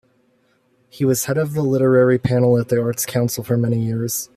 [0.89, 4.29] He was head of the literary panel of the Arts Council for many years.